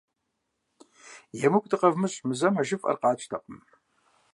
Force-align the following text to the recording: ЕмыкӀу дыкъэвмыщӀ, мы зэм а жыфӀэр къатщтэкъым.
ЕмыкӀу 1.45 1.69
дыкъэвмыщӀ, 1.71 2.21
мы 2.27 2.33
зэм 2.39 2.53
а 2.59 2.63
жыфӀэр 2.67 2.97
къатщтэкъым. 3.01 3.59